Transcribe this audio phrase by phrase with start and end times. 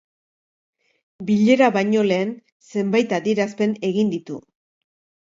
[1.27, 2.31] Bilera baino lehen,
[2.71, 4.39] zenbait adierazpen egin ditu.